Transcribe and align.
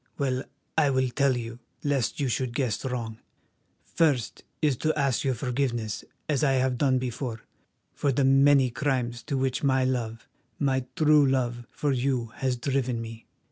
Well, 0.17 0.43
I 0.79 0.89
will 0.89 1.09
tell 1.09 1.37
you, 1.37 1.59
lest 1.83 2.19
you 2.19 2.27
should 2.27 2.55
guess 2.55 2.83
wrong. 2.85 3.19
First, 3.85 4.43
it 4.59 4.65
is 4.69 4.77
to 4.77 4.97
ask 4.99 5.23
your 5.23 5.35
forgiveness 5.35 6.03
as 6.27 6.43
I 6.43 6.53
have 6.53 6.79
done 6.79 6.97
before, 6.97 7.41
for 7.93 8.11
the 8.11 8.23
many 8.25 8.71
crimes 8.71 9.21
to 9.21 9.37
which 9.37 9.61
my 9.61 9.85
love, 9.85 10.27
my 10.57 10.87
true 10.95 11.23
love, 11.27 11.67
for 11.69 11.91
you 11.91 12.31
has 12.37 12.55
driven 12.57 12.99
me. 12.99 13.27